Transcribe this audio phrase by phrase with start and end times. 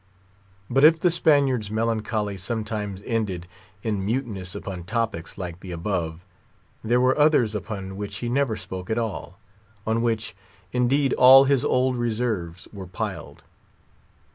[0.67, 3.45] But if the Spaniard's melancholy sometimes ended
[3.83, 6.25] in muteness upon topics like the above,
[6.83, 9.37] there were others upon which he never spoke at all;
[9.85, 10.35] on which,
[10.71, 13.43] indeed, all his old reserves were piled.